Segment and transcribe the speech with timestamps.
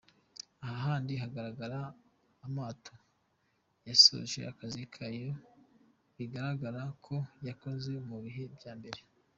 [0.65, 1.79] Aha kandi hagaragara
[2.45, 2.95] amato
[3.87, 5.29] yasoje akazi kayo
[6.17, 7.15] bigaragara ko
[7.47, 9.01] yakoze mu bihe bya mbere.